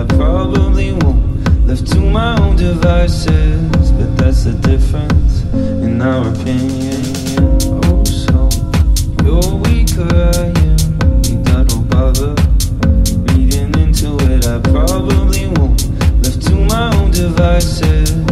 I 0.00 0.04
probably 0.06 0.94
won't. 0.94 1.66
live 1.66 1.84
to 1.90 2.00
my 2.00 2.34
own 2.40 2.56
devices, 2.56 3.92
but 3.92 4.16
that's 4.16 4.44
the 4.44 4.54
difference 4.54 5.42
in 5.84 6.00
our 6.00 6.26
opinion. 6.26 7.04
Oh, 7.84 8.02
so 8.04 8.48
you're 9.22 9.56
weaker, 9.60 10.08
I 10.08 10.46
am. 10.56 11.22
You 11.24 11.42
got 11.44 11.68
no 11.68 11.82
bother 11.92 12.34
reading 13.28 13.74
into 13.78 14.16
it. 14.32 14.46
I 14.46 14.58
probably 14.72 15.48
won't. 15.48 15.84
live 16.22 16.40
to 16.44 16.54
my 16.54 16.96
own 16.96 17.10
devices. 17.10 18.29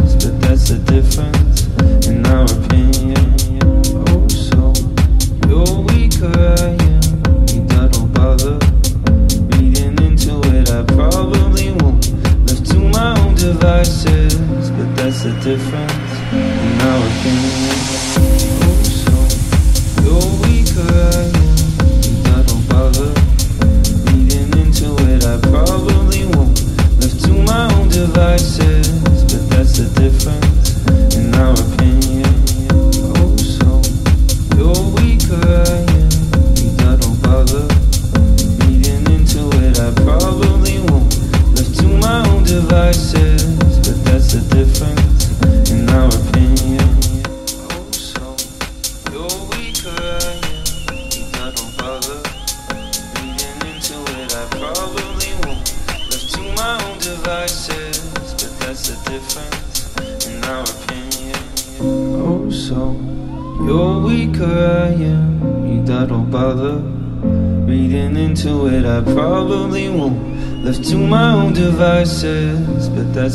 the 15.29 15.41
difference. 15.41 16.33
In 16.33 16.81
our 16.81 17.05
opinion 17.07 18.28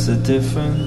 It's 0.07 0.11
the 0.11 0.17
difference. 0.17 0.84